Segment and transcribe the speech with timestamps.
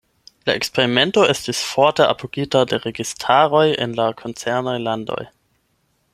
[0.49, 5.23] La eksperimento estis forte apogita de registaroj en la koncernaj landoj.